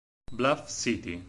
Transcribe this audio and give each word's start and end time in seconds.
Bluff 0.31 0.67
City 0.69 1.17